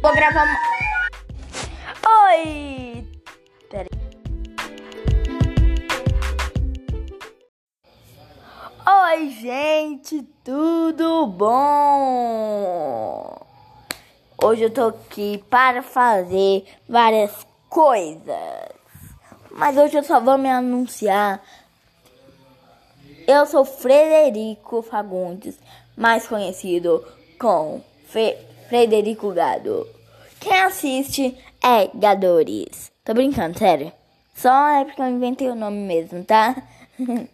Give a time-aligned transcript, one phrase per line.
[0.00, 0.56] Vou gravar uma...
[2.30, 3.04] Oi!
[3.68, 3.98] Pera aí.
[9.18, 11.48] Oi, gente, tudo bom?
[14.40, 18.68] Hoje eu tô aqui para fazer várias coisas.
[19.50, 21.42] Mas hoje eu só vou me anunciar.
[23.26, 25.58] Eu sou Frederico Fagundes,
[25.96, 27.04] mais conhecido
[27.36, 29.88] como Fe Frederico Gado.
[30.38, 32.92] Quem assiste é Gadores.
[33.02, 33.90] Tô brincando, sério.
[34.34, 36.54] Só é porque eu inventei o nome mesmo, tá?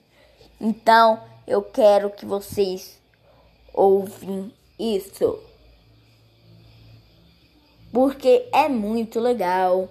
[0.61, 3.01] então, eu quero que vocês
[3.73, 5.39] ouvem isso.
[7.93, 9.89] Porque é muito legal.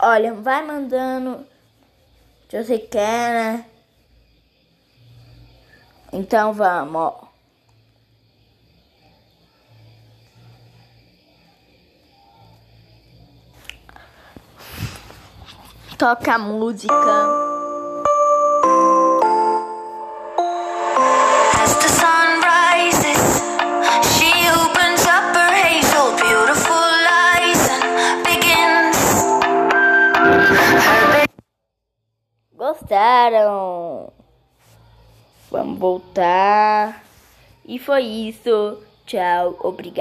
[0.00, 1.46] Olha, vai mandando
[2.50, 3.66] se você quer, né?
[6.12, 7.25] Então vamos, ó.
[30.86, 31.30] Her big
[32.58, 34.12] Gostaram?
[35.50, 37.02] Vamos voltar.
[37.64, 38.82] E foi isso.
[39.06, 39.94] Tchau, obrigado.